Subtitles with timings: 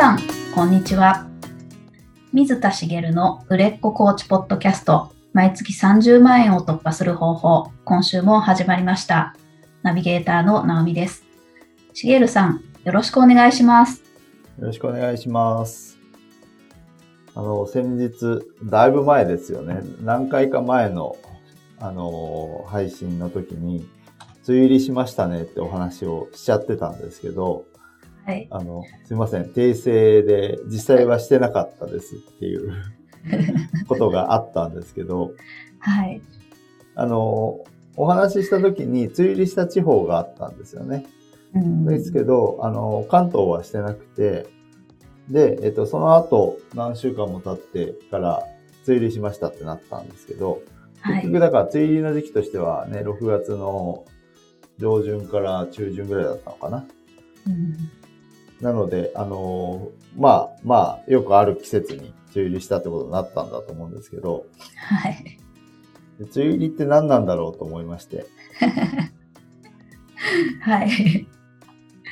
[0.00, 0.18] さん、
[0.54, 1.26] こんにちは。
[2.32, 9.36] 水田茂の売れっ子コーチポッドキャスト、毎月30万円を突破する方法、今週も始まりました。
[9.82, 11.24] ナビゲーターの直美です。
[11.92, 14.02] 茂さん、よろしくお願いします。
[14.58, 15.98] よろしくお願いします。
[17.34, 19.82] あの、先日、だいぶ前ですよね。
[20.00, 21.18] 何回か前の、
[21.78, 23.86] あの、配信の時に、
[24.48, 27.66] 梅雨入りしましたねってお話をしちゃってたんですけど、
[28.30, 28.46] はい。
[28.50, 32.72] あの、すいません、訂正で実際はしてなかったですっていう
[33.88, 35.32] ことがあったんですけど、
[35.80, 36.22] はい。
[36.94, 37.64] あの、
[37.96, 41.06] お話しした時に梅雨入りした地方があったんですよね。
[41.54, 44.46] うんですけど、あの、関東はしてなくて、
[45.28, 48.42] で、えっと、その後、何週間も経ってから、
[48.86, 50.62] 梅雨入りしましたってなったんですけど、
[51.00, 51.22] はい。
[51.22, 54.04] 結局だから、梅雨入りの時期としてはね、6月の
[54.78, 56.86] 上旬から中旬ぐらいだったのかな。
[57.48, 57.99] うん
[58.60, 65.38] なので、あのまあ、まあ、よくある季節に梅雨入りしたってことになったんだと思うんですけど、はい。
[66.18, 68.26] で梅雨入りって何なんだろうと思いまして、
[70.60, 71.26] はい。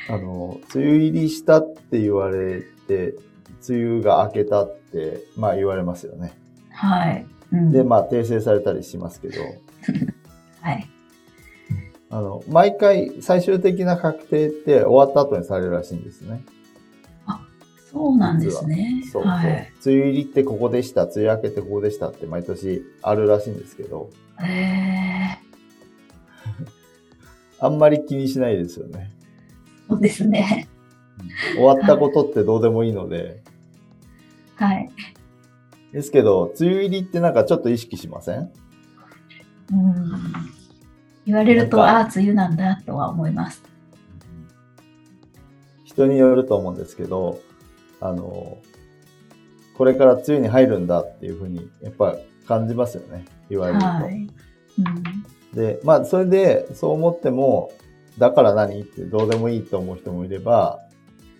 [0.08, 3.14] あの、梅雨入りしたって言われて、
[3.68, 6.32] 梅雨が明けたって、まあ言われますよね。
[6.70, 7.26] はい。
[7.52, 9.42] うんで、まあ訂正されたりしますけど、
[10.62, 10.88] はい。
[12.10, 16.42] あの、毎回最終的な確定って終わった後にされるらしいんですね。
[17.90, 19.02] そうなんですね。
[19.10, 19.32] そうそう。
[19.32, 19.72] はい。
[19.84, 24.10] 梅雨入りってここでした、梅雨明けってここでしたって毎年あるらしいんですけど、
[24.42, 25.38] え
[27.60, 29.10] あんまり気にしないですよね。
[29.88, 30.68] ー、そうですね。
[31.56, 33.42] 終わったことってどうでもいいので、
[34.56, 34.90] はい。
[35.92, 38.50] ですけど、梅雨入りってなんかちょっと意識しません？
[39.72, 40.12] うん
[41.28, 43.62] 言われると、ああ、梅雨なんだとは思います。
[45.84, 47.38] 人によると思うんですけど、
[48.00, 48.56] あの、
[49.76, 53.26] これから梅雨に入るんだっていうふうに、やっぱ感じますよね。
[53.50, 53.84] 言われると。
[53.84, 54.14] はい。
[54.14, 54.28] うん
[55.54, 57.72] で、まあ、それで、そう思っても、
[58.18, 60.78] だから何ってどうでもいいと思う人もいれば、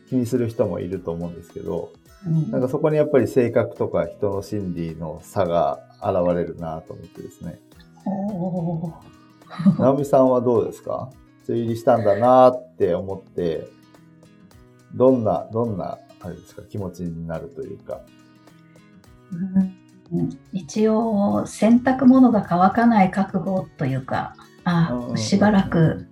[0.08, 1.92] 気にする人もいると思うんですけど、
[2.26, 7.60] うんなんかそこにやっぱり性格とか人の心理の差が現れるなと思ってですね。
[8.06, 9.17] おー
[9.78, 11.10] 直美さんはどうですか？
[11.48, 13.68] 梅雨入りしたんだなって思って、
[14.94, 18.00] どんな、どんな、あれですか、気持ちになるというか。
[19.32, 19.74] うん
[20.54, 26.06] 一応、洗濯物が乾かない覚悟というか、あしばらく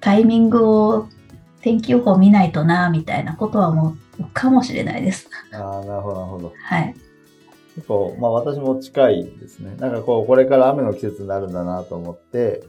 [0.00, 1.08] タイミングを
[1.60, 5.28] 天気予報見ないとな、みたいなことは思うかもしれないです。
[5.52, 6.52] ああ、なるほど、なるほど。
[6.64, 6.94] はい。
[7.78, 9.76] 結構、まあ私も近いですね。
[9.76, 12.64] なんかこう、これから雨の季節になるんだなと思って、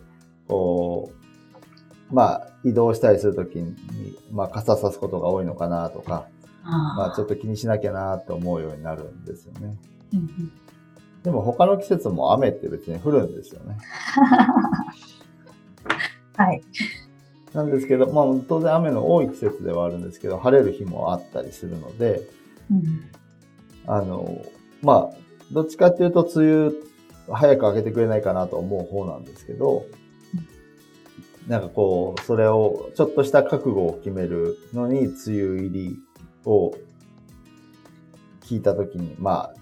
[0.48, 1.12] こ
[2.12, 3.76] う、まあ移動したりするときに、
[4.32, 6.28] まあ傘さすことが多いのかなとか、
[6.64, 9.78] あまあちょっと気にしなきゃなと思うようになるんですよね。
[10.14, 10.52] うんうん
[11.22, 13.78] でも他の季節も雨って別に降るんですよね。
[16.38, 16.62] はい。
[17.54, 22.22] なんですけど、まあ当然雨の多い季節ではあるんですけど、晴れる日もあったりするので、
[22.72, 23.02] うん
[23.86, 24.42] あの、
[24.82, 25.18] まあ、
[25.52, 26.72] どっちかっていうと梅雨
[27.32, 29.86] 早く明けてくれないかなと思う方なんですけど、
[31.48, 36.00] なんかこう、それをちょっとした覚悟を決めるのに梅雨入り
[36.46, 36.76] を
[38.42, 39.56] 聞いたときに、まあ、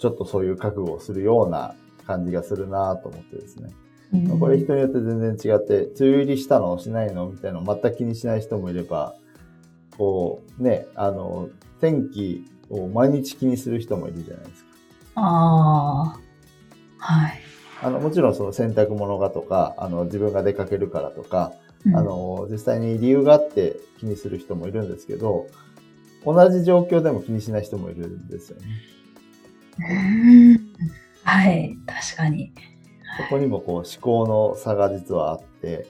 [0.00, 1.74] ちょっとそういう覚悟をするような
[2.06, 3.70] 感じがするなと思ってですね。
[4.12, 9.14] うんこれ人によって全然違って、梅雨入りしたのしないのみたいなの全く気にしない人もいれば、
[9.96, 11.48] こう、ね、あの、
[11.80, 14.70] 天気を毎日気にする人もいるじゃないですか。
[15.16, 16.20] ああ。
[16.98, 17.40] はい。
[17.82, 21.52] あの、もちろんその洗濯物がとか、あの、自分が出かけるからとか、
[21.86, 25.46] うんあの、実際に理由があって気にする人もいるんですけど、
[26.24, 28.66] 同じ状況でも気にしない人もいるんですよね。
[29.78, 30.70] うん
[31.24, 31.76] はい。
[31.86, 32.52] 確かに。
[33.16, 35.86] そこにもこう思考の差が実はあって、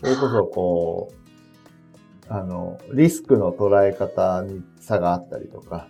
[0.00, 5.88] それこそこう、あの、リスクの捉え方に差があったりとか、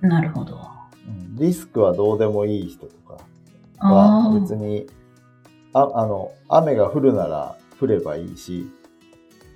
[0.00, 0.56] なるほど。
[1.06, 3.18] うんリスクはどうでもいい人とか
[3.78, 4.40] あはあ。
[4.40, 4.86] 別に、
[5.72, 8.70] ああの、雨が降るなら降ればいいし、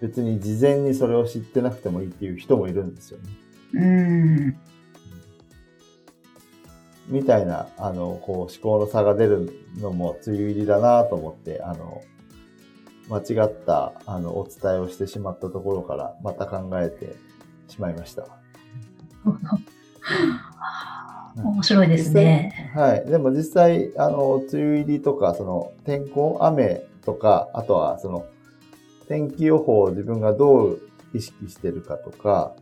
[0.01, 3.25] 別に事前にそれを知ってなくてもいいっていう人もいるんですよね。
[3.75, 4.57] うん。
[7.09, 12.03] みたいな、あの、こう思考の差が出るのも梅雨入りだなと思って、あの、
[13.09, 17.17] 間違った、あの、お伝えをしてしまったところから、また考えて
[17.69, 18.27] しまいました。
[21.43, 22.73] 面白いですね。
[22.75, 23.07] はい。
[23.07, 28.27] でも実際、あの、梅雨入りとか、その、天候、雨とか、あとは、その、
[29.09, 30.81] 天気予報を自分がどう
[31.15, 32.53] 意識してるかとか、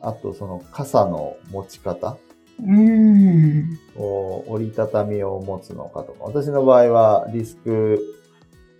[0.00, 2.16] あとその傘の持ち方、
[2.58, 3.78] うん。
[3.94, 8.00] こう折りたたみを持つのかとか、私の場合はリスク、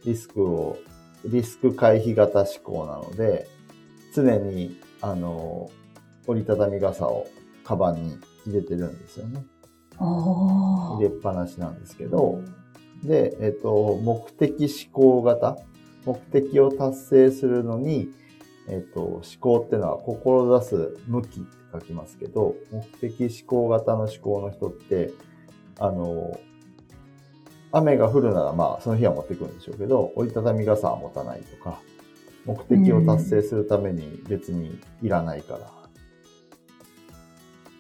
[0.05, 0.79] リスクを、
[1.25, 3.47] リスク回避型思考なので、
[4.15, 5.71] 常に、あの、
[6.27, 7.27] 折りたたみ傘を
[7.67, 8.17] カバンに
[8.47, 9.45] 入れてるんですよね。
[9.99, 12.41] 入れっぱなしなんですけど、
[13.03, 15.59] で、えっと、目的思考型。
[16.05, 18.11] 目的を達成するのに、
[18.69, 25.13] えっと、思考っていうのは、志す向きって書きますけど、目的思考型の思考の人って、
[25.81, 26.39] あの、
[27.73, 31.81] 雨が降るならまあ、その日は持ってくるんでしょうけど、折りたたみ傘は持たないとか、
[32.45, 35.76] 目的を達成するために別にいらないから。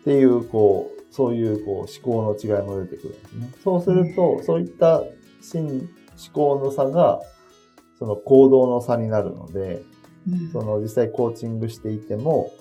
[0.06, 3.50] っていう、こう、そういうこう思考の違いも出てくるんですね。
[3.64, 5.03] そうすると、そういった
[5.43, 5.88] 心思
[6.32, 7.20] 考の差が、
[7.99, 9.82] その行動の差になるので、
[10.29, 12.53] うんその実際コーチングしていても、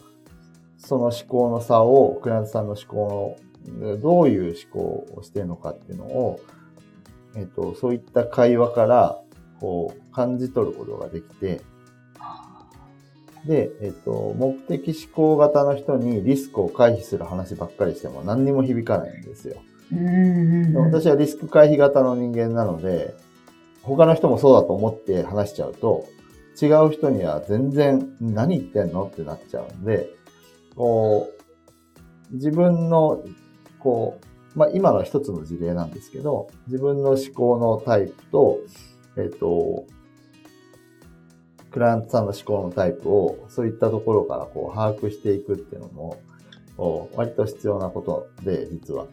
[0.79, 3.37] その思考の差を、クライアントさんの思考
[3.67, 6.39] の、どういう思考をしているのかっていうのを、
[7.35, 9.21] えっと、そういった会話から、
[9.59, 11.61] こう、感じ取ることができて、
[13.45, 19.57] で、えっと、目的思考型の人にリスクを回避する話ばっかりしても何にも響かないんですよ。
[19.91, 19.97] で
[20.73, 23.15] も私はリスク回避型の人間なので、
[23.83, 26.07] 他の人もそうだと思って話しちゃうと、
[26.59, 30.09] 違う人には全然何言ってんのってなっちゃうんで、
[30.75, 31.29] こ
[32.31, 33.23] う、自分の、
[33.79, 34.19] こ
[34.55, 38.59] う、まあ今のは一つの事例なんですけど、自分の思考のタイプと、
[39.17, 39.85] えっ、と、
[41.75, 49.07] クライアントさんの思考のタイプを、そういったところからこう把握していくっていうのも、割と必要なことで、実は。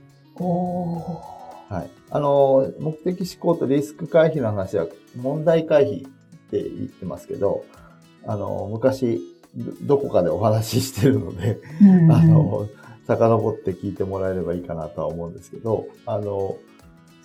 [1.69, 1.91] はい。
[2.09, 4.87] あの、目的思考とリスク回避の話は
[5.17, 6.11] 問題回避っ
[6.53, 7.65] て言ってますけど、
[8.29, 9.21] あの、昔、
[9.57, 11.59] どどこかでお話ししてるので、
[12.13, 12.69] あの、
[13.09, 16.57] 遡って聞いてもらえればいいかなとは思うんですけど、あの、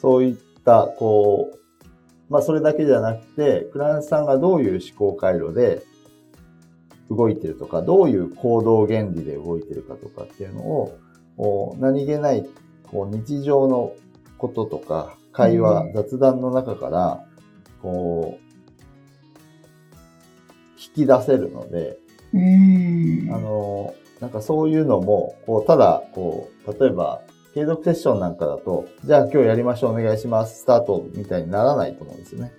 [0.01, 0.36] そういっ
[0.66, 1.60] た、こう、
[2.29, 5.83] まあ、それだけじゃなくて、クライアントさんがどういう思考回路で
[7.09, 10.97] 動いてるとか、どういう行動原理で動いてるかとかっていうのを、
[11.38, 12.45] こう何気ない、
[12.83, 13.94] こう、日常の
[14.38, 15.94] こととか、会話、うん。
[15.94, 17.24] 雑談の中から、
[17.81, 18.47] こう、
[20.77, 22.00] 引き出せるので、
[22.33, 23.30] うん。
[23.33, 27.21] あの、なんかそういうのも、こう、ただ、こう、例えば、
[27.53, 32.51] 継続セッションなんかだと、じゃあ今日やりましょう、お願いします、スタートみたいにならないと思うんですよね。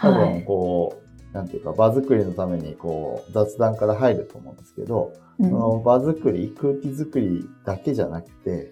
[0.00, 8.70] 多分、はいこう、なんていうか、場作りのために、こう、雑談から入ると思うんですけど、うんその場作り、空気作りだけじゃなくて、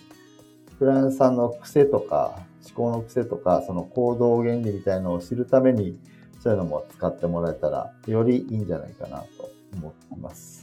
[0.79, 5.99] クライアントさんの癖とか、思考の癖とか、その行動原理みたいのを知るために、
[6.43, 10.58] そういうのも使ってもらえたら、よりいいんじゃないかなと思っています。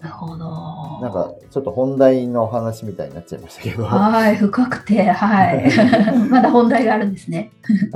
[0.00, 1.00] なるほど。
[1.00, 5.70] なんか、ちょっと本題の話みたいになっちゃいましたけど、ははい、深くて、はい。
[6.28, 7.50] まだ本題があるんですね。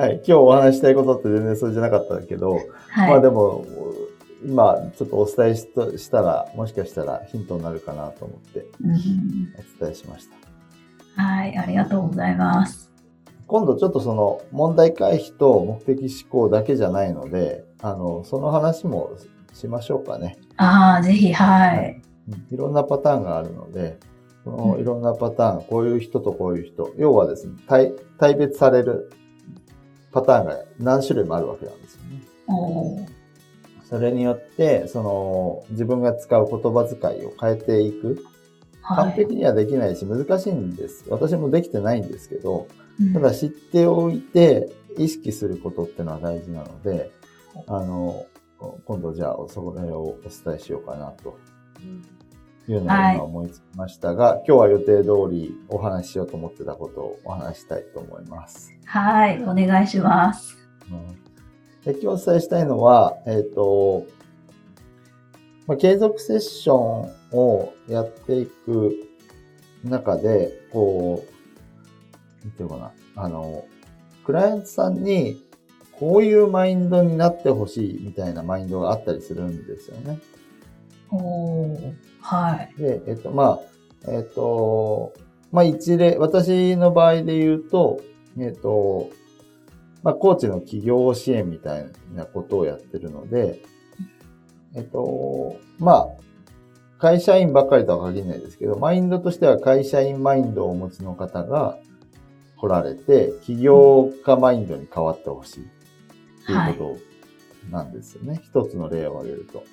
[0.08, 2.52] い、今日お話ししたいことって全然それじゃなかったんだけど、
[2.88, 3.10] はい。
[3.10, 3.64] まあでも、
[4.44, 10.28] 今ちょっとお伝えしたら、もしかしたらヒントになるかなと思ってうんお伝えしまし
[11.16, 11.22] た。
[11.22, 12.90] はい、ありがとうございます。
[13.46, 19.10] 今度ちょっとその問題回避と目的思考だけじゃないので、あの、その話も
[19.52, 20.38] しましょうかね。
[20.60, 22.02] ああ、ぜひ、はい。
[22.50, 23.98] いろんなパターンがあるので、
[24.44, 29.10] そのうんいろんなパターン、こういう人とこういう人、要はですね、対対別される
[30.12, 33.08] パターンが何種類もあるわけなんですよね。
[33.88, 38.22] それによって、その自分が使う言葉遣いを変えていく。
[38.82, 38.96] はい。
[39.04, 41.06] 完璧にはできないし難しいんです。
[41.08, 42.66] 私もできてないんですけど、
[43.00, 47.10] うんただ知っておいて意識することってのは大事なので、
[47.66, 48.26] あの、
[48.84, 51.38] 今度じゃあそれをお伝えしようかなと。
[52.68, 58.72] いうのをはい今思いつきましたが、今日は予定通りお話ししようと思ってたことをお話ししたいと思います。
[58.84, 60.56] はい、お願いします。
[60.90, 61.08] うん。
[61.84, 64.06] で今日お伝えしたいのは、えっ、と、
[65.66, 68.94] まあ、継続セッションをやっていく
[69.84, 71.24] 中で、こ
[72.42, 73.64] う、なんていうのかな、あの、
[74.24, 75.44] クライアントさんに
[76.00, 80.18] こういうマインドになってほしいみたいなマインドがあったりするんですよね。
[81.10, 82.74] おーはい。
[82.80, 83.60] で、えっと、ま
[84.06, 85.12] あ、えっと、
[85.52, 88.00] まあ一例、私の場合で言うと、
[88.38, 89.10] えっと、
[90.02, 93.60] まあ、コーチの企業支援みたいなことをやってるので、
[94.74, 96.08] えっと、まあ、
[96.98, 101.78] 会社員ばっかりとは限らないですけど、マインドとしては会社員マインドをお持ちの方が
[102.56, 105.68] 来られて、起業家マインドに変わってほしい
[106.50, 106.98] っていうこ
[107.70, 108.40] となんですよね。
[108.42, 109.64] 一つの例を挙げると。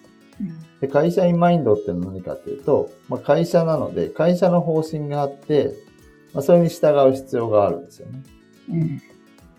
[0.82, 5.74] で会社員マインドって何かっていうと、まあ、会社なので、会社の方針があって、
[6.34, 8.24] まあ、それに従う必要があるんですよね。
[8.70, 9.02] うん、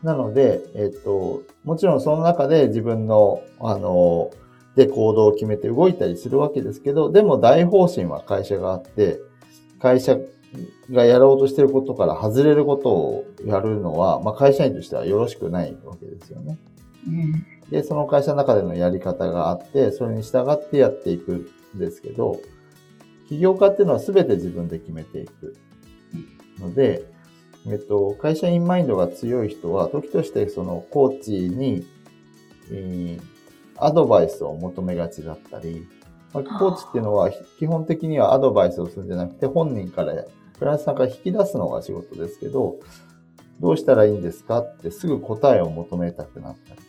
[0.02, 4.30] なので、えっと、もちろんその中で自分の、あの、
[4.76, 9.18] で行動を決めて動いたりするわけですけど、でも大方針は会社があって、
[9.80, 10.16] 会社
[10.92, 16.58] がやろうとしてることから外れることをやるのは、まあ、会社員としてはよろしくないわけですよね。
[17.08, 22.40] うん、で、その会社の中でのやり方があって、それに従ってやっていくんですけど、
[23.28, 25.56] 起業家っていうのは全て自分で決めていく。
[26.60, 27.04] ので、
[27.66, 31.86] えっと、会社員マインドが強い人は、時としてそのコーチに、
[32.70, 35.86] えー、アドバイスを求めがちだったり、
[36.32, 40.14] まあ、コーチっていうのは基本的にはアドバイスをするんじゃなくて、本人から、
[40.58, 42.76] クライアントさんから引き出すのが仕事ですけど、
[43.60, 46.80] どうしたらいいんですかってすぐ答えを求めたくなったり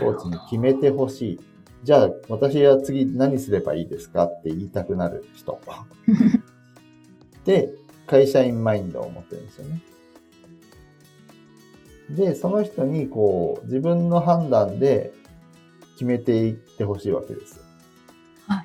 [0.00, 1.40] コーチに決めてほしい。
[1.82, 5.60] じゃあ、私は次何すればいいですかって言いたくなる人。
[7.44, 7.74] で、
[8.06, 9.82] 会社員マインドを持ってるんですよね。
[12.10, 15.12] で、その人にこう、自分の判断で
[15.94, 17.60] 決めていってほしいわけです。
[18.46, 18.64] は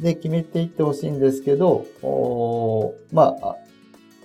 [0.00, 0.02] い。
[0.02, 3.56] で、決めていってほしいんですけど、おまあ、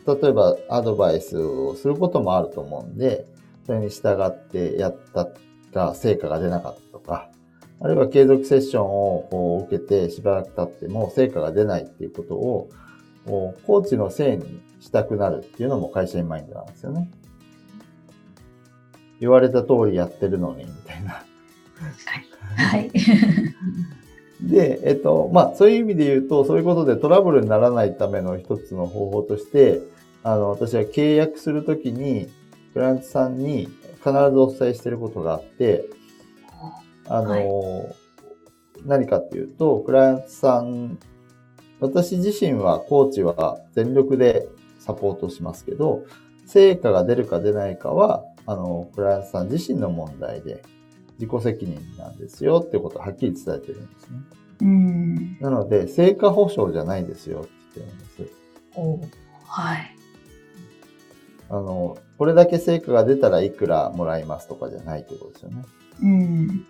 [0.05, 3.25] 例えばアドバイスをすることもあると思うんで、
[3.65, 5.27] それに従ってやった
[5.73, 7.29] が成果が出なかったとか、
[7.81, 12.69] あるいは継続セッションを受けてしばらく経っても成果が出ないっていうことを、
[13.25, 17.09] コーチのせいにしたくなるっていうのも会社員マインドなんですよね。
[19.19, 21.23] 言われた通りやってるのに、みたいな。
[22.55, 22.91] はい。
[24.41, 29.81] で、えっと、まあ、そういう意味で言うと、そういうことでトラブルにならないための一つの方法として、
[30.23, 32.29] あの、私は契約するときに、
[32.73, 33.67] クライアントさんに
[33.99, 35.85] 必ずお伝えしていることがあって、
[37.07, 37.95] あの、はい、
[38.85, 40.99] 何かっていうと、クライアントさん
[41.79, 44.47] 私自身はコーチは全力で
[44.79, 46.03] サポートしますけど、
[46.45, 50.63] 成果が出るか出ないかは、あの、クライアントさん自身の問題で、
[51.19, 54.19] 自己責任なんですよってことをはっきり伝えてるんですね。
[54.61, 55.37] うん。
[55.39, 58.39] なので、成果保証じゃないですよって言ってるんです。
[58.75, 58.99] お
[59.45, 59.98] はい。
[61.49, 65.63] あの、これだけ成果が出たらいくらもらいますとかじゃないってことですよね。
[66.01, 66.65] うん。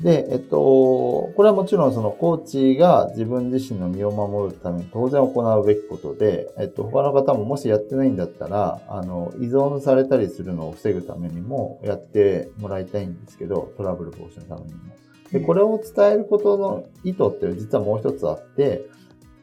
[0.00, 14.80] で、えっと、これはもちろんそのコーチが自分自身の身を守るために当然行うべきことで、えっと、他の方ももしやってないんだったら、あの、依存されたりするのを防ぐためにもやってもらいたいんですけど、トラブル防止のためにも。
[15.32, 18.86] で、これを伝えることの意図って実はもう一つあって、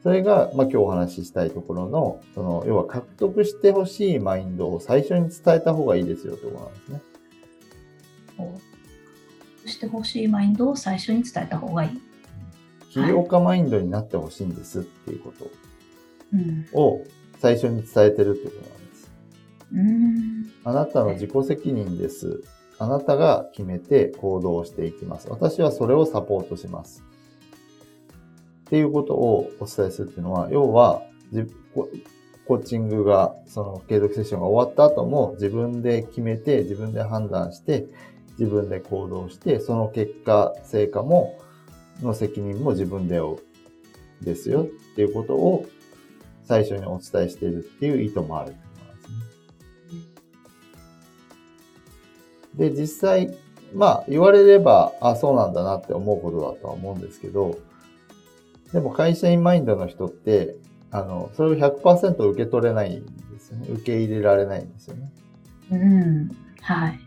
[0.05, 7.01] それが、まあ、今日お話ししたいところの、その、要は獲得してほしいマインドを最初に伝えた方がいいですよということなんですね。
[9.65, 12.01] してほしいマインドを最初に伝えた方がいい。
[12.91, 15.33] 起業家マインドになってほしいんですっていうこ
[16.71, 17.03] とを
[17.39, 19.12] 最初に伝えてるってことなんです。
[19.74, 22.43] うん、あなたの自己責任です。
[22.77, 25.29] あなたが決めて行動していきます。
[25.31, 27.03] 私はそれをサポートします。
[28.65, 31.01] っていうことをお伝えするっていうのは、要は、
[32.48, 37.88] コーチングが、その継続セッションが終わった後も自分で決めて、自分で判断して、
[38.38, 41.39] 自分で行動して、その結果、成果も、
[42.01, 43.55] の責任も自分で負う。
[44.22, 45.65] ですよっていうことを
[46.43, 49.01] 最初にお伝えしているっていう意図もあるとなんで
[52.53, 52.69] すね。
[52.69, 53.36] で、実際、
[53.74, 57.57] まあ言われれば、あ、そうなんだなって思うことだとは思うんですけど、
[58.75, 60.58] でも会社員マインドの人って、
[60.91, 63.67] あの、それを100%受け取れないんですよね。
[63.70, 65.12] 受け入れられないんですよね。
[65.72, 66.29] うん。
[66.60, 67.00] はい。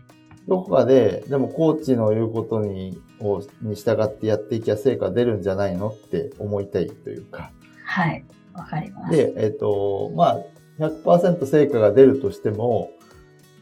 [0.47, 7.51] どこかで、でもコーチの言うことに、をに従ってやっていきゃ成果出るんじゃないのって思いたいというか。
[7.85, 8.25] はい。
[8.55, 9.15] わかります。
[9.15, 10.39] で、えっ、ー、と、まあ、
[10.79, 12.89] 100%成果が出るとしても、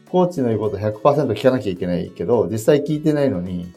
[0.08, 3.70] コーチの言うこと100%聞かなきゃいけないけど、実際聞いてないのに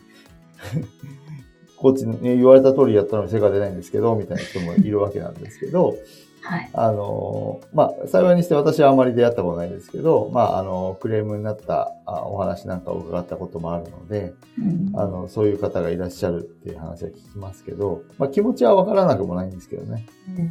[1.82, 5.96] コーチに言われた通りやったのに成果出ないんですけど、みたいな人もいるわけなんですけど、
[6.44, 6.70] はい。
[6.74, 20.06] あの、まあ、幸いにして私はあまり出会ったことないですけど、まあ、あの、クレームになったお話なんかを伺ったこともあるので、うん、あの、そういう方がいらっしゃるっていう話は聞きますけど、まあ、気持ちはわからなくもないんですけどね。
[20.38, 20.46] うん。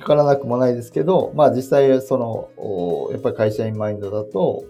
[0.00, 4.64] わからなくもないですけど、まあ、実際、その、やっぱり会社員マインドだと、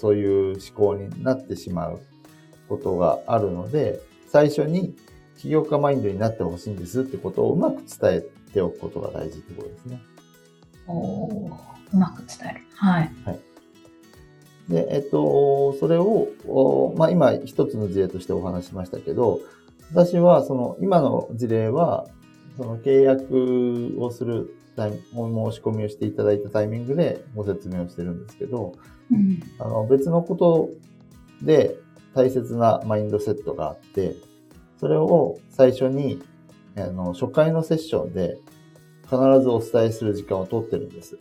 [0.00, 2.00] そういう思考になってしまう
[2.68, 4.00] ことがあるので、
[4.32, 4.96] 最初に
[5.36, 10.00] 起業家マインドになってほしいんですってことをうまく伝えておくことが大事ってことですね。
[10.86, 11.50] おう
[11.92, 12.60] まく伝える。
[12.74, 13.12] はい。
[13.26, 13.40] はい。
[14.70, 19.40] で、えっと、それを、まあ、今一つの事例としてお話しましたけど、
[19.90, 22.06] 私は、その、今の事例は、
[22.56, 24.92] その契約をする申
[25.52, 28.72] し込みをしていただいたタイミングでご説明をしてるんですけど、
[29.10, 29.42] うん。
[29.58, 30.70] あの、別のこと
[31.42, 31.76] で
[32.14, 34.14] 大切なマインドセットがあって、
[34.78, 36.22] それを最初に、
[36.76, 38.38] あの、初回のセッションで
[39.04, 41.18] 必ずお伝えする時間を取ってるんです。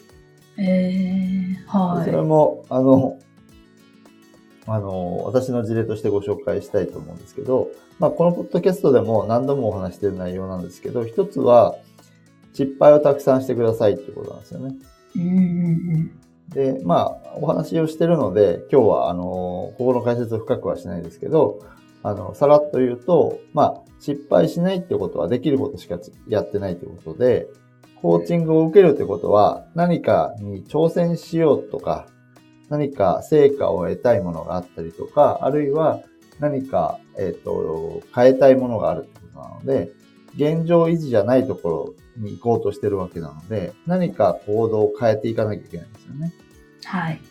[0.57, 2.21] ええはそれい。
[2.21, 3.19] も、あの、
[4.67, 7.69] あの、私の事例としてご紹介したいと思うんですけど、
[7.99, 11.75] まあ、このポッドキャストでも何度もお話している内容なんですけど、一つは、
[12.53, 14.75] 失敗をたくさんしてくださいっていうことなんですよね。
[15.15, 15.27] うんう
[15.97, 16.11] ん
[16.53, 21.59] で、まあ、お話をしてるので、今日は、あの、ここの解説を深くはしないですけど、
[22.03, 27.47] あの、さらっと言うと、まあ、失敗しないってことはできることしかやってないってことで、
[28.01, 32.07] コーチングを受けるってことは、何かに挑戦しようとか、
[32.69, 36.01] 何か成果を得たいものがあったりとか、あるいは
[36.39, 39.91] 何か、えっ、と、変えたいものがあるってことなので、
[40.35, 46.33] 現状維持じゃないところに行こうとしてるわけなので、何か行動を変えていかなきゃいけないんですよね。
[46.85, 47.21] はい。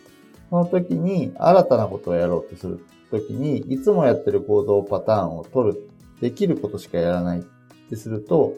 [0.49, 5.89] その時に新たなことをやろうとする時に、いつもやってる行動パターンを取る、
[6.19, 7.43] できることしかやらないっ
[7.89, 8.53] てすると、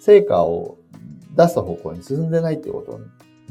[0.00, 0.78] 成果を
[1.36, 3.00] 出す方向に進んでないってこと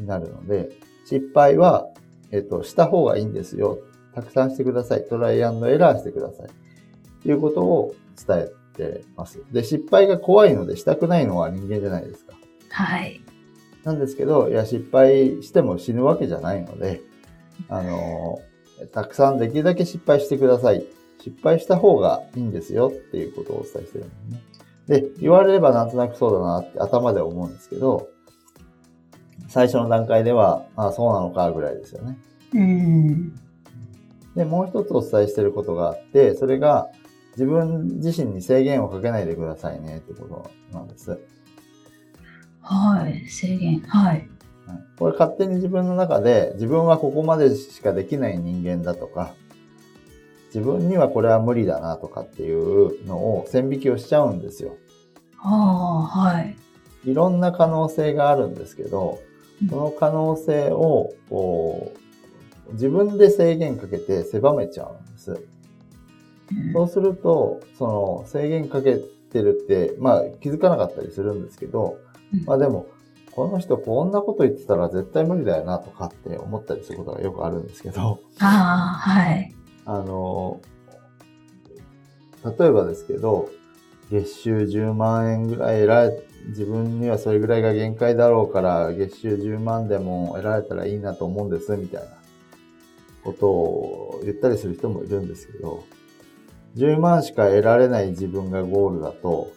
[0.02, 0.70] になるので、
[1.06, 1.88] 失敗は、
[2.32, 3.80] えっと、した方がいいんですよ。
[4.14, 5.06] たくさんしてください。
[5.06, 6.48] トライアンドエラーしてください。
[6.48, 6.50] っ
[7.22, 7.96] ていうことを
[8.28, 9.42] 伝えてます。
[9.52, 12.34] で、失敗が怖いのでしたくないのは人間じゃないですか。
[12.70, 13.22] はい。
[13.84, 17.02] なんですけど、いや、失敗しても死ぬわけじゃないので、
[17.70, 18.40] あの、
[18.92, 20.86] たくさんできるだけ失敗してください。
[21.20, 24.42] 失敗した方がいいんですよっていうことをお伝えしてるんですね。
[24.88, 28.10] で、言われればなんとなくそうだなって頭で思うんですけど、
[29.50, 32.18] 最初の段階では、あそうなのかぐらいですよね。
[32.54, 33.36] うん。
[34.36, 36.90] で、もう一つお伝えしてることがあって、それが
[37.32, 41.20] 自分自身に制限をかけないでくださいねってことなんです。
[42.68, 43.28] はい。
[43.30, 43.80] 制限。
[43.82, 44.30] はい。
[44.68, 49.34] はいこれ勝手に自分の中で自分はここまでしかできない人間だとか、
[50.48, 54.76] 自分にはこれは無理だなとかっていうのを線引きをしちゃうんですよ。
[55.40, 56.58] ああ、はい。
[57.06, 59.20] いろんな可能性があるんですけど
[59.62, 61.94] うん、その可能性をこ
[62.70, 65.32] う自分で制限かけて狭めちゃうんです。
[65.32, 72.07] うんそうすると、その制限かけてるって、まあ気づかなかったりするんですけど、うん
[72.46, 72.88] まあでも、
[73.32, 79.54] この人こんなこと言ってたら絶対無理だよなとかって思ったりすることがよくあるんですけど、ああ、はい。
[79.86, 80.60] あの、
[82.44, 83.50] 例えばですけど、
[84.10, 92.08] 月収10万円ぐらい得られ、自分にはそれぐらいが限界だろうから、月収10万でも得られたらいいなと思うんです、みたいな
[93.24, 95.84] ことを言ったりする人もいるんですけど、
[96.76, 99.52] 10万しか得られない自分がゴールだと、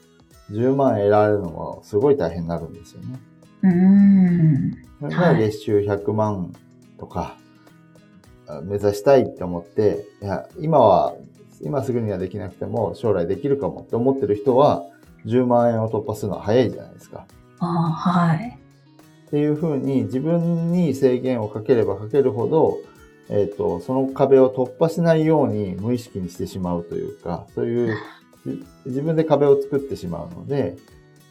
[0.50, 3.20] 10万得られるのもすごい大変になるんですよね。
[3.62, 4.90] うーん。
[5.00, 6.54] それが月収100万
[6.98, 7.36] とか、
[8.46, 11.14] あ目指したいって思って、いや、今は、
[11.62, 14.84] 今すぐにはできなくても将来できるかもって思ってる人は、
[15.26, 17.26] 10万円を突破するのは早いじゃないですか。
[17.58, 18.58] ああ、はい。
[19.26, 22.78] っていうふうに自分に制限をかければかけるほど、
[23.28, 27.92] えっ、と、その壁を突破しないように無意識にしてしまうというか、そういう、じ
[28.86, 30.76] 自分で壁を作ってしまうので、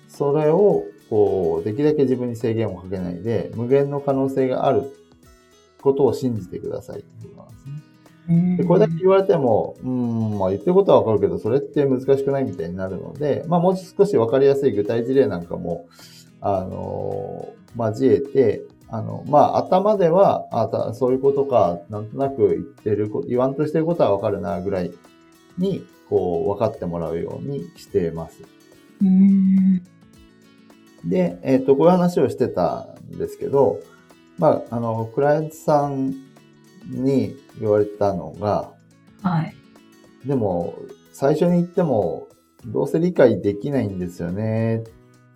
[0.07, 4.91] それを、こう、できるだけ自分に制限をかけないで、無限の可能性がある
[5.81, 7.73] ことを信じてくださいっていうことなんですね。
[8.29, 15.87] うんで、これだけ言われても、うーん、まあ言ってることはわかるけど、それって難しくないみたいになるので、まあもう少しわかりやすい具体事例なんかも、
[16.41, 24.91] あの交えて、あの、まあ頭では、あたそういうことか、なんとなく言ってるこ、言わんとしてることはわかるな、ぐらい
[25.59, 28.41] に、こう、分かってもらうようにしてます。
[31.05, 33.79] で、えっ、と、こういう話をしてたんですけど、
[34.37, 36.13] まあ、あの、クライアントさん
[36.87, 38.71] に言われたのが、
[39.21, 39.53] はい。
[40.25, 40.75] でも、
[41.11, 42.27] 最初に言っても、
[42.65, 44.83] どうせ理解できないんですよね、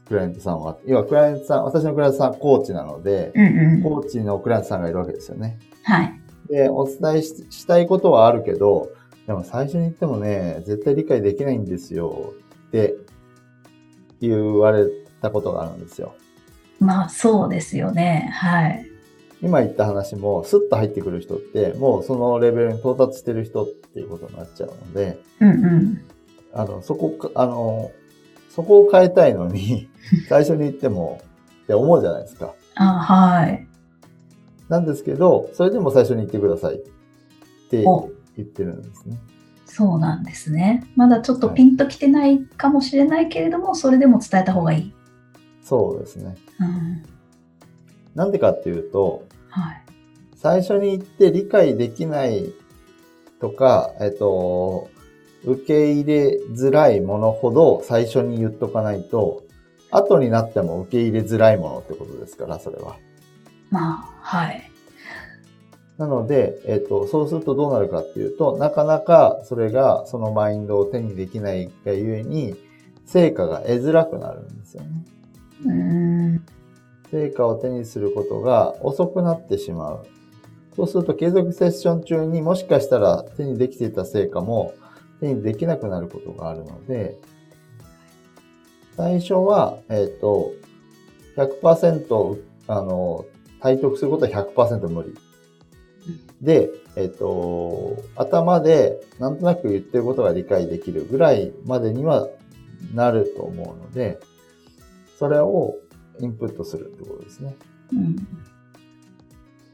[0.08, 0.78] クライアントさんは。
[0.86, 3.84] 要は、クライアントさん、私のクライアントさんはコーチなので、うんうん。
[3.84, 5.60] コーチのクライアントさんがいるわけですよね。
[5.84, 6.20] はい。
[6.50, 8.90] で、お伝えししたいことはあるけど、
[9.28, 12.34] でも最初に言ってもね、絶対理解できないんですよ
[12.68, 12.96] って
[14.20, 14.88] 言われ
[15.22, 16.16] たことがあるんですよ。
[16.80, 18.30] まあ、そうですよね。
[18.34, 18.86] はい。
[19.42, 26.02] 今言った話もスッと入ってくる人って、もうそのレベルに到達してる人っていうことになっちゃうので、うんうん。
[26.54, 27.92] あの、そこか、あの、
[28.50, 29.90] そこを変えたいのに、
[30.30, 31.22] 最初に言っても
[31.64, 32.54] って思うじゃないですか。
[32.76, 33.68] あはい。
[34.70, 36.80] なんですけど、それでも最初に言ってくださいっ
[37.70, 39.18] てお言ってるんですね。
[39.66, 40.86] そうなんですね。
[40.96, 44.94] まだちょっとピンときてないかもしれないけれども、それでも伝えた方がいい。
[45.64, 46.36] そうですね。
[46.60, 47.04] うん。
[48.16, 49.82] なんでかっていうと、はい。
[50.36, 52.54] 最初に言って理解できない
[53.40, 54.90] とか、えっと、
[55.46, 59.44] 受け入れづらいものほど最初に言っとかないと、
[59.90, 62.98] 後になっても受け入れづらいものってことですから、それは。
[63.70, 64.73] まあ、はい。
[65.98, 72.56] なので、えっと、そうするとどうなるかっていうと、なかなかそれが、そのマインドを手にできないがゆえに、
[73.06, 74.90] 成果が得づらくなるんですよね。
[75.66, 76.46] うーん。
[77.12, 80.06] 成果を手にすることが遅くなってしまう。
[80.76, 84.74] そうすると継続セッション中にもしかしたら手にできていた成果も
[85.20, 87.20] 手にできなくなることがあるので、
[88.98, 90.54] 最初は、えっ、と、
[91.38, 93.26] 100%、あの、
[93.60, 95.14] 体得することは100%無理。
[96.44, 102.28] で、えっ、と、頭でなんとなく言ってることが理解できるぐらいまでには
[102.94, 104.20] なると思うので、
[105.18, 105.78] それを
[106.20, 107.56] インプットするってことですね。
[107.94, 108.16] うん。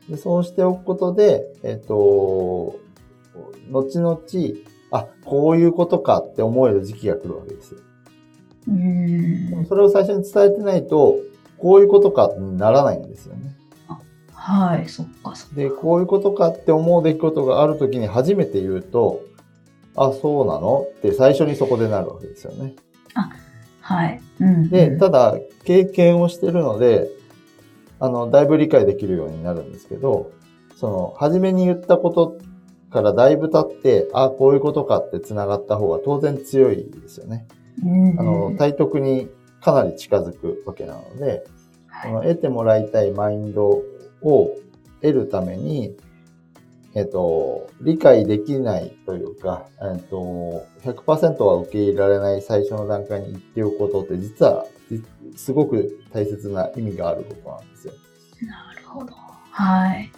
[0.09, 2.79] でそうしておくことで、えっ、と、
[3.71, 4.19] 後々、
[4.91, 7.79] あ、こういうことかって思える時期が来るわけですよ。
[8.67, 9.65] うーん。
[9.65, 11.17] それを最初に伝えてないと、
[11.57, 13.58] こういうことかにならないんですよね。
[14.41, 15.55] はい、そっか、そっか。
[15.55, 19.21] で、こういうことかって思う出来事があるときに初めて言うと、
[19.95, 20.85] あ、そうなの？
[20.97, 22.73] って最初にそこでなるわけですよね。
[23.81, 24.21] はい。
[24.39, 24.69] うん。
[24.69, 27.09] で、うんただ、経験をしてるので、
[27.99, 30.31] あの、だいぶ理解できるようになるんですけど、
[30.77, 32.37] その、初めに言ったこと
[32.91, 37.45] からだいぶ経って、あ、こういうことかって繋がった方が当然強いですよね。
[37.83, 39.27] うんあの、体得に
[39.61, 41.43] かなり近づくわけなので、
[41.87, 43.81] はいこの得てもらいたいマインド
[44.21, 44.55] を
[45.01, 45.95] 得るために、
[46.95, 55.03] えっと、理解できないというか、えっと、100%は受け入れられない最初の段階に言っておくことって実は、じ
[55.35, 57.93] すごく大切な意味があることなんですよ。
[58.41, 59.13] なるほど。
[59.51, 60.11] はい。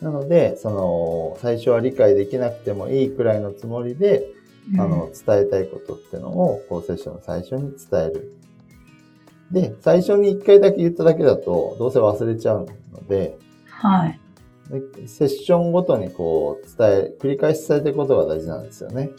[0.00, 4.26] なので、その、最初は理解できなくてもいいくらいのつもりで、
[4.72, 8.32] うんあの、伝えたいことってのを、こう、セッションの最初に伝える。
[9.50, 14.20] で、最初に一回だけ言っただけだと、どうせ忘れちゃうので、はい。
[14.70, 19.10] でセッションごとにこう、伝え、繰り返し伝えていくことが大事なんですよね。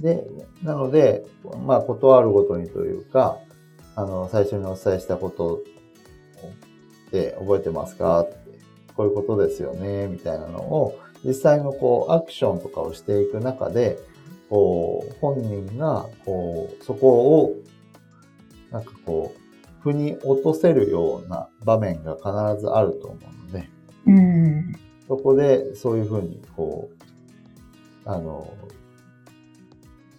[0.00, 0.26] で、
[0.62, 1.24] なので、
[1.64, 3.38] まあ、断るごとにというか、
[3.94, 5.62] あの、最初にお伝えしたこと
[7.08, 8.22] って覚えてますか？
[8.22, 8.36] って、
[8.96, 13.98] こういうことですよね、みたいなのを、実際のこう、アクションとかをしていく中で、
[14.48, 17.54] こう、本人が、こう、そこを、
[18.70, 19.40] なんかこう、
[19.82, 23.68] 腑に落とせるような場面が必ずあると思うので、
[24.06, 24.76] うん。
[25.06, 26.88] そこでそういうふうに、こ
[28.06, 28.48] う、あの、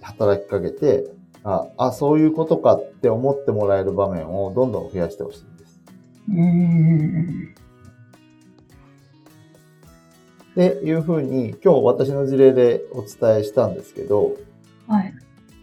[0.02, 1.06] 働きかけて、
[1.44, 5.82] あ、あ、そういうことかって思ってもらえる場面をどんどん増やしてほしいんです。
[6.30, 7.56] うーん。
[10.56, 14.38] っていうふうに、今日私の事例でお伝えしたんですけど、
[14.88, 15.14] はい。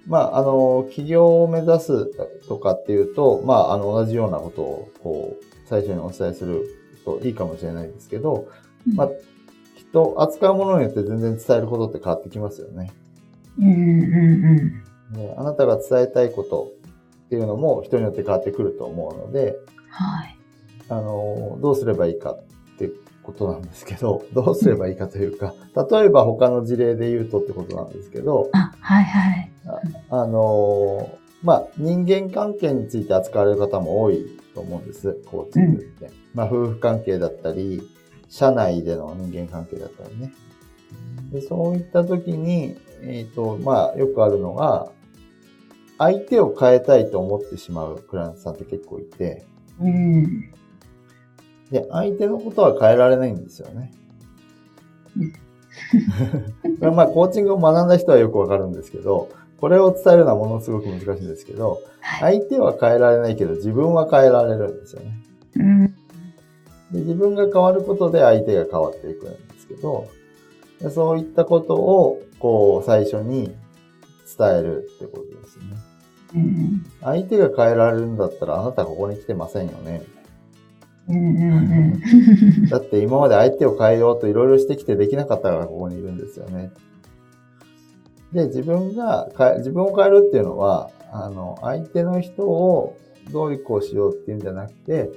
[0.07, 2.07] まあ、あの、起業を目指す
[2.47, 6.67] とかっていうと、まあ、あの、同じようなことを、こう、最初にお伝えする
[7.07, 8.49] といいかもしれないですけど、
[8.95, 9.11] まあ、
[9.77, 12.93] 人、扱うものによって全然伝えることって変わってきますよね。
[13.59, 15.17] うんうんうん。
[15.17, 16.73] ねあなたが伝えたいこと
[17.27, 19.57] っていうのも人によって変わってくると思うので、
[19.89, 20.37] はい。
[20.89, 22.37] あの、どうすればいいか
[23.23, 25.55] ことなんですけど、 どうすればいいかというか、
[25.91, 29.53] 例えば他の事例で言うとってことなんですけど、あ、はいはい。
[30.11, 31.09] あの、
[31.43, 36.11] まあ、人間関係について扱われる方も多いと思うんです、コーチングって。
[36.35, 37.83] まあ、夫婦関係だったり、
[38.29, 40.33] 社内での人間関係だったりね。
[41.33, 44.91] でそういった時に、えっ、と、まあ、よくあるのが、
[45.99, 49.47] 相手を変えたいと思ってしまうクライアントさんって結構いて、
[49.81, 50.53] うん。
[51.73, 53.93] で、相手のことは変えられないんですよね。
[55.17, 55.33] うん
[56.79, 62.39] これまあ、コーチングを学んだ人はよくわかるんですけど、これを伝えるのはものすごく難しいんですけど、はい。
[62.39, 65.13] 相手は変えられないけど、自分は変えられるんですよね。
[65.57, 65.87] うん。
[65.87, 65.95] で
[66.93, 70.09] 自分が変わることで相手が変わっていくんですけど、
[70.81, 73.55] でそういったことを、こう、最初に
[74.37, 75.65] 伝えるってことですね。
[76.35, 76.87] うん。
[77.03, 80.03] 相手が変えられるんだったら、あなたここに来てませんよね。
[81.09, 82.01] うんうん
[82.63, 82.69] うん。
[82.69, 86.71] だって今まで相手を変えようといろいろしてきてできなかったからここにいるんですよね。
[88.33, 92.97] で、自分が自分を変えるっていうのは、あの、相手の人を
[93.31, 95.11] どういうこうしようっていうんじゃなくて、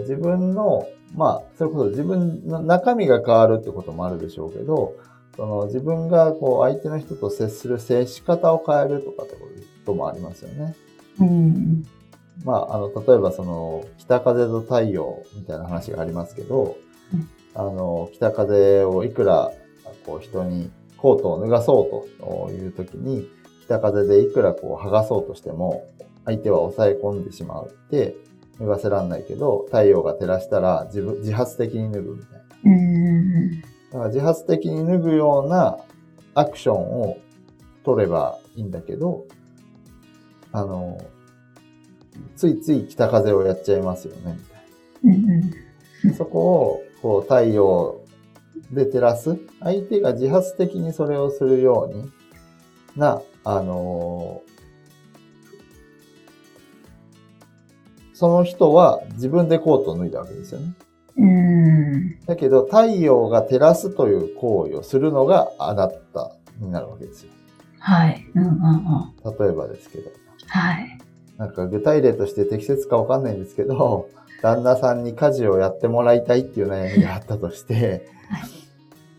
[0.00, 4.94] 自分の、まあ、それこそ自分の中身が変わるってこともあるでしょうけど、
[5.36, 9.40] その自分がこう相手の人と接する接し方を変えるとかってこ
[9.84, 10.74] ともありますよね。
[11.20, 11.86] うん。
[12.44, 16.76] まあ、あの、例えばその、北風と太陽みたいな話がありますけど、
[17.12, 19.50] うんあの、北風をいくら、
[20.04, 23.26] こう人にコートを脱がそうという時に、
[23.64, 25.86] 北風でいくらこう剥がそうとしても、
[26.26, 28.14] 相手は抑え込んでしまうって、
[28.60, 32.44] 脱がせらんないけど、太陽が照らしたら自分、自発的に脱ぐみたいな。
[32.64, 33.60] うん。
[33.60, 35.78] だから自発的に脱ぐような
[36.34, 37.16] アクションを
[37.84, 39.24] 取ればいいんだけど、
[40.52, 40.98] あの、
[42.36, 44.36] ついつい北風をやっちゃいますよね、
[45.04, 46.10] みたいうん。
[46.10, 46.14] な。
[46.16, 48.00] そこを、こう、太陽
[48.72, 49.38] で照らす。
[49.60, 52.10] 相手が自発的にそれをするように
[52.96, 54.42] な、あの
[58.12, 60.72] その人は自分でコートを脱いだわけですよね。
[61.18, 62.20] うん。
[62.24, 67.32] だけど、太陽が照らすという行為をするのがあなたになるわけですよ。
[67.78, 68.26] はい。
[68.34, 69.38] うんうんうん。
[69.38, 70.10] 例えばですけど。
[70.46, 70.98] はい。
[71.38, 74.08] なんか具体例として適切かわかんないんですけど、
[74.42, 78.56] 旦那さんに家事をやってもらいたいっていう悩みがあったとして、はい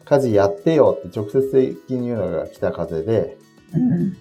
[0.07, 3.37] 家事やってよって直接的に言うのが北風で、
[3.73, 4.17] うん。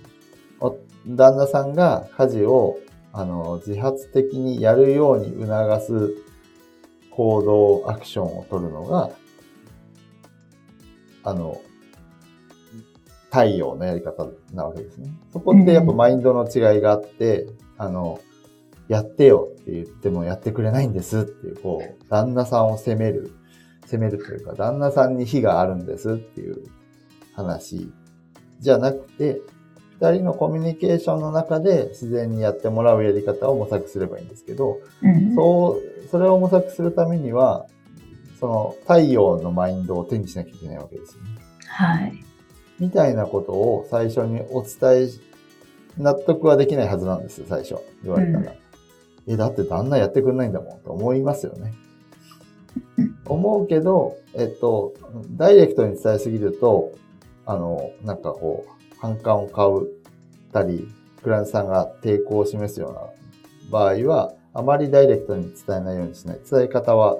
[0.58, 2.80] お旦那さんが家事を
[3.12, 6.16] あの自発的にやるように促す
[7.10, 9.10] 行動、アクションを取るのが、
[11.22, 11.60] あの、
[13.30, 15.10] 太陽のやり方なわけですね。
[15.32, 17.46] そこってやっぱマインドの違いがあって、
[17.78, 18.20] あの、
[18.88, 23.32] やってよって言ってもやってくれないんですっていう、こう、旦那さんを責める、
[23.84, 26.64] 責めるというか、旦那さんに非があるんですっていう
[27.34, 27.90] 話
[28.60, 29.40] じゃなくて、
[30.00, 35.34] 二人のコミュニケーションの中で自然にやってもらうやり方を模索すればいいんですけど、うん。
[35.34, 37.66] そう、それを模索するためには、
[38.38, 41.28] その太陽のマインドを手にしなきゃいけないわけですよね。
[41.66, 42.22] はい。
[42.78, 45.20] みたいなことを最初にお伝えし、
[45.98, 47.76] 納得はできないはずなんですよ、最初。
[48.02, 48.52] 言われたら。
[49.26, 51.74] え、だって旦那やってくんないんだもんと思いますよね。
[53.24, 54.94] 思うけど、えっと、
[55.36, 56.92] ダイレクトに伝えすぎると、
[57.44, 59.88] あの、なんかこう、反感を買う
[60.52, 60.88] たり、
[61.22, 63.00] クライアントさんが抵抗を示すような
[63.70, 66.40] 場合は、あまりダイレクトに伝えないようにしない。
[66.50, 67.18] 伝え方は、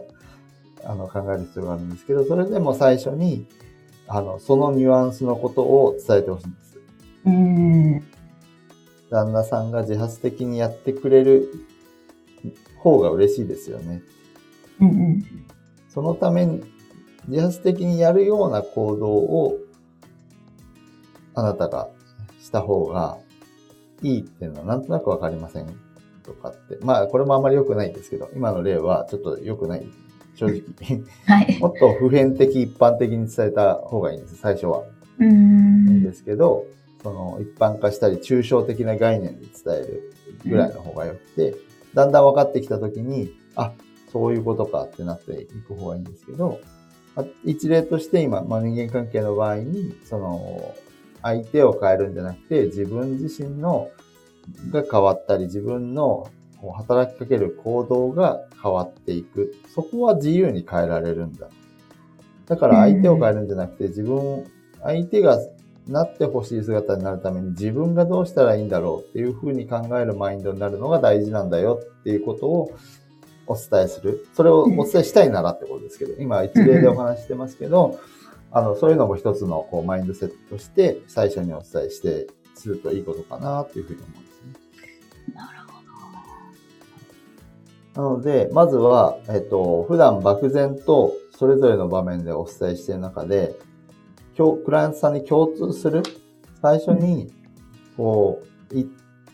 [0.84, 3.46] あの、考える必要があるんですけど、それでも最初に、
[4.08, 6.78] あの、そのニュアンスのことを伝えてほしいんです。
[7.26, 8.15] うん。
[9.10, 11.52] 旦那さんが自発的にやってくれる
[12.78, 14.02] 方が嬉しいですよね。
[14.80, 15.24] うんうん。
[15.88, 16.62] そのために、
[17.28, 19.58] 自発的にやるような行動を、
[21.34, 21.88] あなたが
[22.40, 23.18] した方が
[24.02, 25.66] いいっていうのはなんとなくわかりません
[26.22, 26.78] とかって。
[26.82, 29.86] まあ、これもあんまり良くないんですけど、今の例はちょっと良くない。
[30.34, 30.62] 正直。
[31.26, 31.58] はい。
[31.60, 34.82] もっと普遍的、一般的に伝えた方がいいんです、最初は。
[35.18, 36.02] うん。
[36.02, 36.66] ですけど、
[37.06, 40.12] その一般化したり抽象的な概念で伝える
[40.44, 41.54] ぐらいの方が良くて、
[41.94, 43.72] だんだん分かってきたときに、あ、
[44.12, 46.58] そういうことかってなっていく方がいいんですけど、
[47.14, 50.74] あ一例として今、まあ、人間関係の場合に、その、
[51.22, 53.88] 相手を変えるんじゃなくて、自分自身の、
[54.72, 56.28] が変わったり、自分の
[56.60, 59.54] こう働きかける行動が変わっていく。
[59.72, 61.48] そこは自由に変えられるんだ。
[62.46, 64.44] だから相手を変えるんじゃなくて、自分、
[64.82, 65.38] 相手が
[65.86, 72.72] なってほしい姿になるために自分がどうしたらいいんだろうっていうふうに考えるマインドになるのが大事なんだよっていうことを
[73.46, 74.26] お伝えする。
[74.34, 78.00] それをお伝えしたいならってことですけど、今一例でお話ししてますけど、
[78.50, 85.34] あの、そういうのも一つのこうマインドセットとして最初にお伝えしてするといいことかなっていうふうに思うんですね。
[85.34, 85.76] なるほ
[87.96, 93.54] なので、まずは、えっと、普段漠然とそれぞれの場面でお伝えしている中で、
[94.36, 96.02] クライアントさんに共通する、
[96.60, 97.32] 最初に、
[97.96, 98.86] こう、い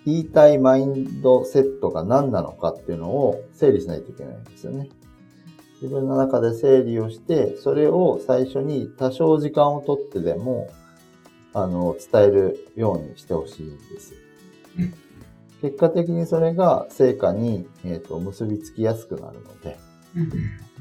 [0.05, 4.89] 言いたいマインドセットが何なのかっていうのを整理しないといけないんですよね。
[5.81, 10.69] 自分の中で整理をして、それを最初に多少時間をとってでも、
[11.55, 14.15] あの、伝えるようにしてほしいんです
[14.79, 14.95] うん。
[15.61, 19.79] 結果的にそれが成果に、えー、と結びつきやすくなるので
[20.17, 20.72] ど。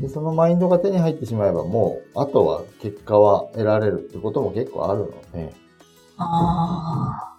[0.00, 5.52] で、そのマインドが手に入ってしまえばもう、あとは結果は得られるってことも結構あるので、
[6.18, 7.38] あ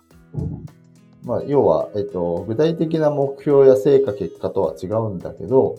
[1.25, 5.77] まあ、要は、えっと、具体的な目標や成果結果とは違うんだけど、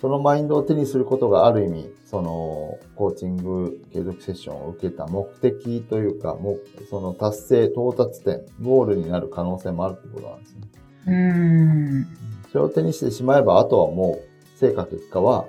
[0.00, 10.60] そのマインドを手にすることがある意味、その、コーチング継続セッションを受けた目的というか、もその達成、到達点、ゴールになる可能性もあるってことなんですね。
[11.06, 11.10] あ。
[11.10, 12.06] うん。
[12.52, 15.48] それを手にしてしまえば、あとはもう、成果結果は、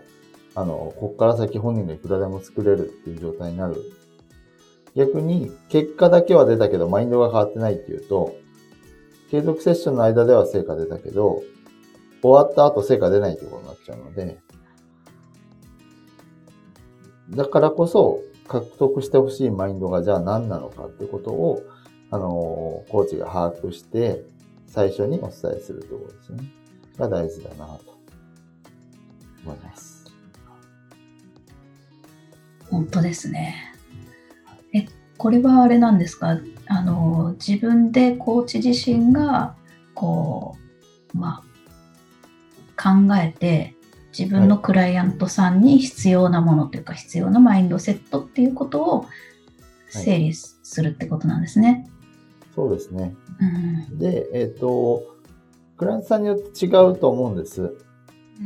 [0.56, 3.76] あの、ここから先本人がいくらでも作れるっていう状態になる
[4.96, 8.36] 逆に結果だけは出たけどマインドが変わってないっていうと、
[9.32, 11.44] 継続セッションの間では成果出たけど、
[12.22, 14.40] 終わった後成果出ないってことになっちゃうので、
[17.30, 21.64] だからこそ獲得してほしいマインドがじゃあ何なのかってことを、
[22.12, 24.24] あの、コーチが把握して、
[24.68, 26.44] 最初にお伝えするってことですね。
[26.98, 27.98] が大事だなと
[29.46, 29.99] 思います。
[32.69, 33.73] 本当ですね。
[34.73, 34.86] え、
[35.17, 36.38] これはあれなんですか？
[36.67, 39.55] あの、自分でコーチ自身が、
[39.95, 40.55] こ
[41.13, 41.43] う、ま
[42.77, 43.75] あ、考えて、
[44.17, 49.05] 自分のクライアントさんに必要なものというか、必要なマインドセットっていうことを
[49.89, 51.88] 整理するってことなんですね。
[52.41, 53.15] はい、そうですね。
[53.89, 55.03] うん、で、えっ、ー、と、
[55.77, 57.75] クライアントさんによって違うと思うんです。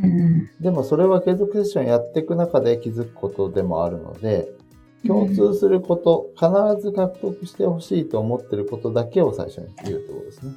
[0.01, 4.49] うん、でもそれは継続セッションやっていく中で気づくことでもあるので、
[5.06, 10.53] 共通すること、必ず獲得してほしいと思ってることだけを最初に言うってことですね。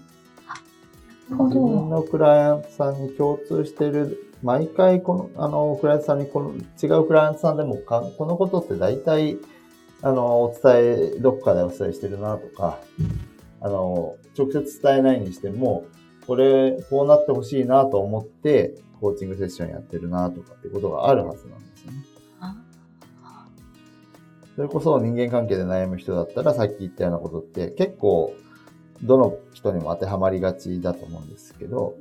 [1.29, 9.39] 自分のクライアントさんに共通してる、毎回この、あの、クライアントさんにこの、違うクライアントさんでもか、このことって大体、
[10.03, 12.79] あの、お伝え、どっかでお伝えしてるなとか、
[13.61, 15.85] あの、直接伝えないにしても、
[16.27, 21.93] これ、こうなってほしいなと思って、コーチングセッションやってるなとかってことがあるはずなんですね。
[24.57, 28.35] それこそ人間関係で悩む人だったら、さっき言ったようなことって結構、
[29.03, 31.95] どの人にも当てはまりがちだと思うんですけど、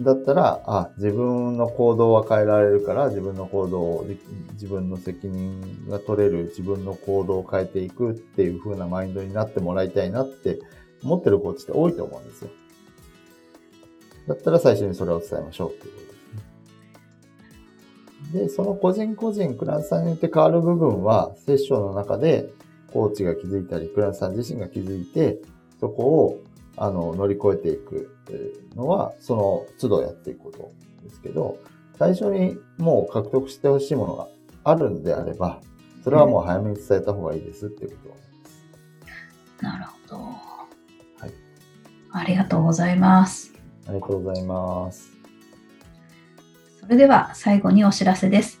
[0.00, 4.06] だったら、あ、自分の行動は変えられるから、自分の行動を、
[4.52, 10.60] 自分の責任が取れる自分の行動を変えていくっていう風なマインドになってもらいたいなって
[11.02, 12.50] 思ってるコーチって多いと思うんですよ。
[14.26, 16.00] だったら最初にそれを伝えましょうっていうこ
[18.32, 22.48] とで、ねその個人個人、クランさんによって変わる部分は、セッションの中で、
[22.92, 25.38] コーチが気づいたり、クランさん自身が気づいて、
[25.80, 26.40] そこを、
[26.76, 28.14] あの、乗り越えていく
[28.76, 30.70] のは、その都度やっていくこと
[31.02, 31.58] ですけど、
[31.98, 34.28] 最初にもう獲得してほしいものが
[34.64, 35.60] あるんであれば、
[36.02, 39.62] それはもう早めに伝えた方がいいですっていうことです。
[39.62, 40.16] なるほど。
[40.16, 40.32] は
[41.26, 41.32] い。
[42.12, 43.51] ありがとうございます。
[43.86, 45.10] ありがとうございます。
[46.80, 48.60] それでは最後にお知らせです。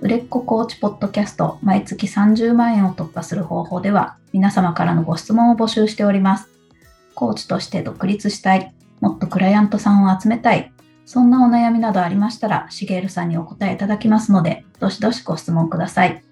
[0.00, 6.48] 売れっ子コーチポッドキャスト毎月30万円を突破する方法では皆様からのご質問を募集しております。
[7.14, 10.72] コーチとして独立したい、もっとクライアントさんを集めたい、
[11.06, 16.24] そんなお悩みなどありましたら、しげるさんにお答えいただきますので、どしどしご質問ください。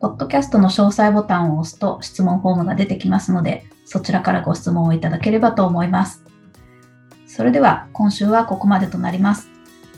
[0.00, 6.24] ポッドキャストの詳細ボタンを押すと質問フォームが出てきますので、そちらからご質問をいただければと思います。
[7.28, 9.48] それでは今週はここまでとなります。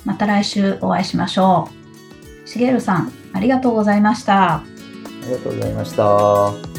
[0.05, 1.69] また来週お会いしましょ
[2.45, 2.49] う。
[2.49, 4.57] しげるさん、ありがとうございました。
[4.57, 4.65] あ
[5.25, 6.70] りがとうございました。